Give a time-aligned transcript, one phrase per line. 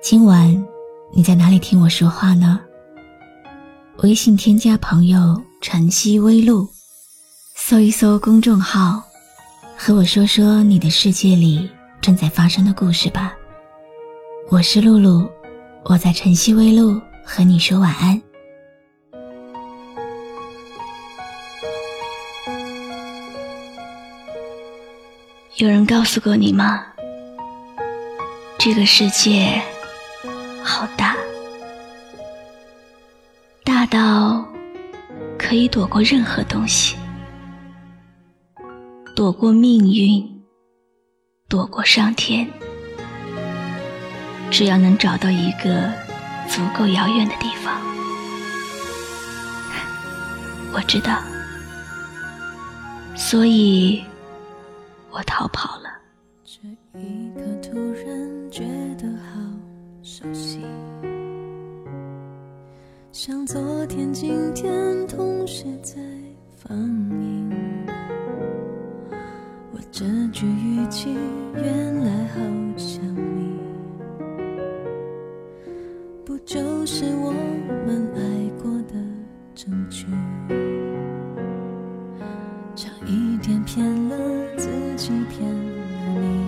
[0.00, 0.66] 今晚
[1.12, 2.60] 你在哪里听我说话呢？
[3.98, 6.66] 微信添加朋友“晨曦微露”，
[7.56, 9.02] 搜一搜公众号，
[9.76, 11.68] 和我说说你的世界里
[12.00, 13.34] 正在发生的故事吧。
[14.50, 15.28] 我是露露，
[15.84, 18.22] 我在晨曦微露和你说晚安。
[25.56, 26.86] 有人告诉过你吗？
[28.60, 29.60] 这个世界
[30.70, 31.16] 好大，
[33.64, 34.46] 大到
[35.38, 36.94] 可以躲过任何东西，
[39.16, 40.44] 躲过命运，
[41.48, 42.46] 躲过上天。
[44.50, 45.90] 只要能找到一个
[46.46, 47.80] 足够遥远的地方，
[50.74, 51.18] 我知道，
[53.16, 54.04] 所以。
[55.10, 55.97] 我逃跑了。
[63.50, 64.68] 昨天、今天
[65.06, 65.94] 同时在
[66.54, 67.50] 放映。
[69.72, 71.16] 我这句语气
[71.54, 72.40] 原来好
[72.76, 73.58] 像你，
[76.26, 77.32] 不就是我
[77.86, 78.20] 们爱
[78.62, 78.92] 过的
[79.54, 80.04] 证据？
[82.76, 84.18] 差一点骗了。
[84.58, 84.68] 自
[84.98, 86.44] 己骗了你，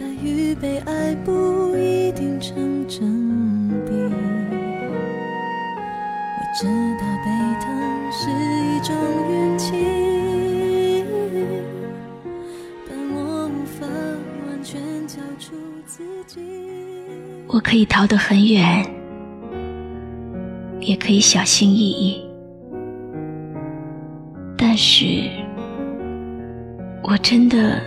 [0.00, 3.35] 爱与被爱不一定成正
[6.58, 7.30] 知道被
[7.60, 8.96] 疼是一种
[9.30, 11.04] 运气，
[12.88, 13.86] 但我无法
[14.48, 16.40] 完全交出自己。
[17.46, 18.82] 我可以逃得很远，
[20.80, 22.26] 也可以小心翼翼，
[24.56, 25.28] 但是。
[27.02, 27.80] 我真的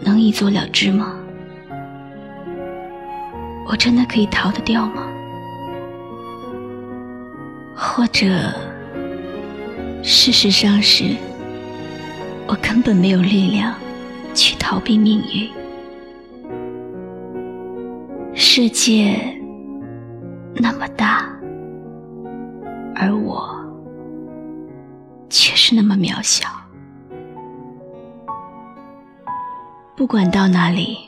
[0.00, 1.14] 能一走了之吗？
[3.68, 5.05] 我真的可以逃得掉吗？
[7.96, 8.26] 或者，
[10.02, 11.16] 事实上是，
[12.46, 13.74] 我根本没有力量
[14.34, 15.50] 去逃避命运。
[18.34, 19.18] 世界
[20.54, 21.26] 那么大，
[22.94, 23.48] 而我
[25.30, 26.46] 却是那么渺小。
[29.96, 30.98] 不管到哪里，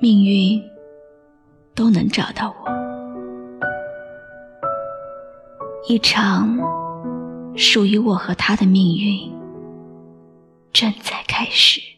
[0.00, 0.62] 命运
[1.74, 2.75] 都能找到我。
[5.88, 6.58] 一场
[7.54, 9.32] 属于我和他的命运
[10.72, 11.95] 正在开始。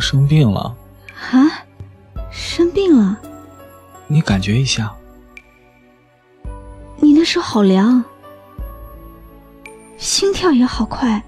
[0.00, 0.74] 我生病了。
[1.30, 1.62] 啊，
[2.32, 3.18] 生病了？
[4.06, 4.90] 你感觉一下。
[6.96, 8.02] 你的手好凉，
[9.98, 11.22] 心跳也好快。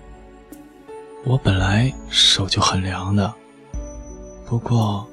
[1.27, 3.31] 我本来手就很凉的，
[4.47, 5.07] 不过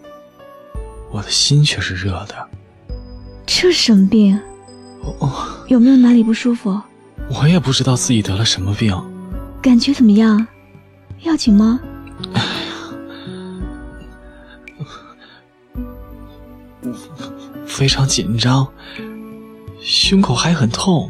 [1.11, 2.49] 我的心却是热的。
[3.45, 4.39] 这什么病？
[5.19, 6.81] 哦，有没有哪里不舒服？
[7.29, 8.97] 我也不知道自己得了什么病。
[9.61, 10.47] 感觉怎么样？
[11.23, 11.77] 要紧吗？
[17.69, 18.67] 非常紧张，
[19.81, 21.09] 胸口还很痛。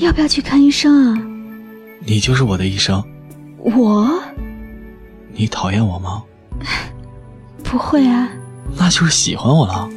[0.00, 1.22] 要不要去看医生啊？
[2.04, 3.00] 你就是我的医生。
[3.58, 4.10] 我？
[5.32, 6.24] 你讨厌我吗？
[7.62, 8.28] 不会啊。
[8.76, 9.88] 那就是喜欢我了。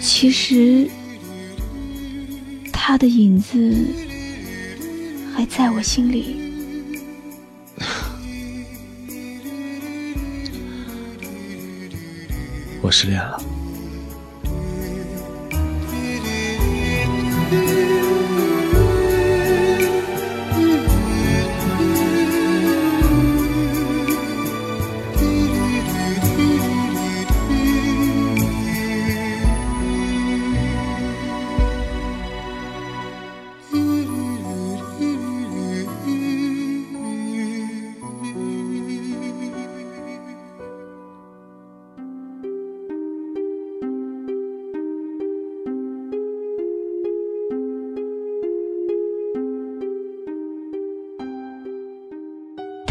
[0.00, 0.88] 其实，
[2.72, 3.76] 他的影子
[5.34, 6.36] 还在我心里。
[12.82, 13.40] 我失恋了。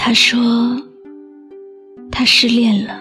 [0.06, 0.38] 他说
[2.12, 3.00] 他失恋了，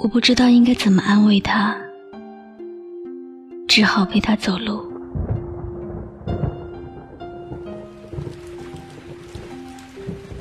[0.00, 1.76] 我不知道应该怎么安慰他，
[3.68, 4.84] 只好陪他走路。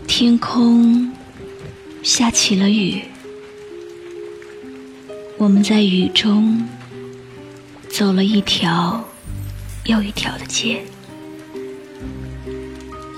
[0.08, 1.14] 天空
[2.02, 3.04] 下起了雨，
[5.38, 6.68] 我们在雨中
[7.90, 9.06] 走了一条
[9.86, 10.84] 又一条的街。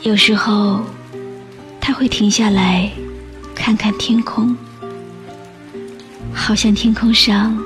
[0.04, 0.82] 有时候，
[1.88, 2.92] 他会停下来
[3.56, 4.54] 看看天空，
[6.34, 7.58] 好像天空上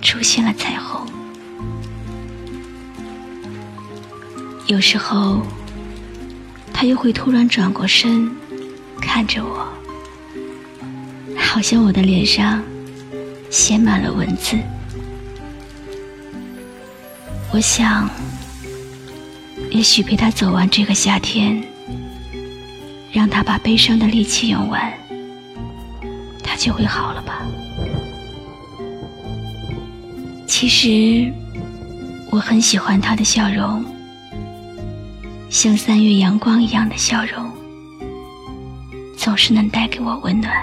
[0.00, 1.04] 出现了彩虹。
[4.68, 5.42] 有时候，
[6.72, 8.30] 他又会突然转过身，
[9.00, 9.68] 看着我，
[11.36, 12.62] 好像我的脸上
[13.50, 14.56] 写满了文字。
[17.52, 18.08] 我想。
[19.70, 21.62] 也许陪他走完这个夏天，
[23.18, 24.80] 让他把悲伤的力气用完，
[26.40, 27.44] 他就会好了吧？
[30.46, 31.32] 其实
[32.30, 33.84] 我很喜欢他的笑容，
[35.50, 37.50] 像三月阳光一样的笑容，
[39.16, 40.54] 总是能带给我温暖。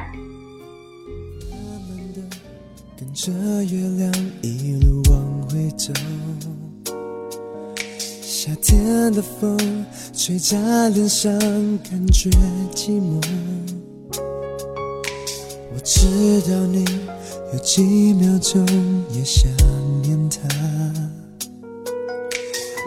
[2.98, 3.34] 跟着
[3.66, 5.92] 月亮一路往回走。
[8.46, 9.58] 夏天的风
[10.14, 11.32] 吹在脸上，
[11.80, 12.30] 感觉
[12.76, 13.20] 寂寞。
[15.74, 16.06] 我知
[16.42, 16.86] 道你
[17.52, 18.64] 有几秒钟
[19.12, 19.50] 也想
[20.04, 20.38] 念他，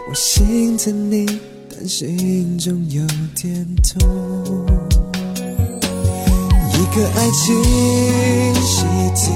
[0.09, 1.25] 我心疼你，
[1.69, 3.05] 但心中有
[3.35, 4.65] 点痛。
[6.71, 9.33] 一个爱情习题，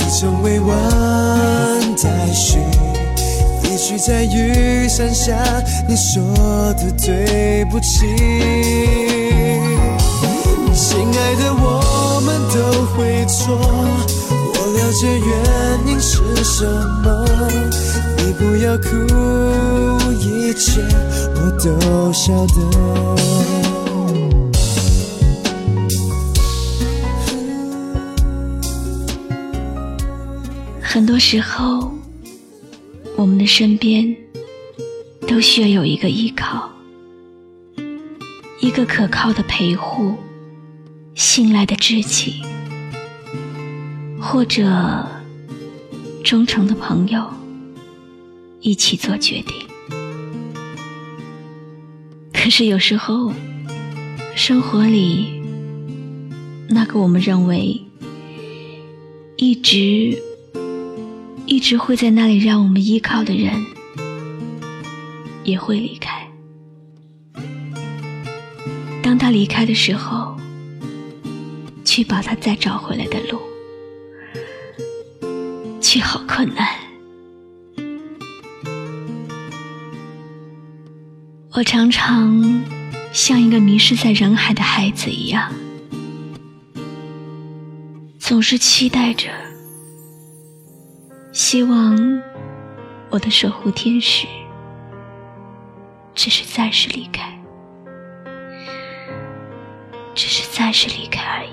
[0.00, 2.58] 一种未完待续。
[3.82, 5.34] 许在雨伞下，
[5.88, 6.22] 你说
[6.74, 8.06] 的对不起。
[10.72, 13.58] 亲爱的，我们都会错，
[14.30, 15.28] 我了解原
[15.88, 16.64] 因是什
[17.02, 17.26] 么。
[18.18, 18.88] 你不要哭，
[20.12, 20.80] 一切
[21.34, 22.54] 我都晓得。
[30.80, 31.91] 很多时候。
[33.22, 34.16] 我们的身边
[35.28, 36.68] 都需要有一个依靠，
[38.60, 40.16] 一个可靠的陪护，
[41.14, 42.42] 信赖的知己，
[44.20, 45.06] 或者
[46.24, 47.24] 忠诚的朋友，
[48.60, 49.54] 一起做决定。
[52.32, 53.32] 可是有时候，
[54.34, 55.40] 生活里
[56.68, 57.80] 那个我们认为
[59.36, 60.20] 一直。
[61.46, 63.52] 一直会在那里让我们依靠的人，
[65.44, 66.26] 也会离开。
[69.02, 70.36] 当他离开的时候，
[71.84, 73.40] 去把他再找回来的路，
[75.80, 76.66] 却好困难。
[81.52, 82.64] 我常常
[83.12, 85.52] 像一个迷失在人海的孩子一样，
[88.18, 89.28] 总是期待着。
[91.32, 92.22] 希望
[93.08, 94.26] 我的守护天使
[96.14, 97.32] 只是暂时离开，
[100.14, 101.50] 只是暂时离开而已。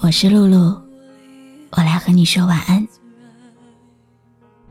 [0.00, 0.80] 我是露露，
[1.70, 2.86] 我来和你说晚安。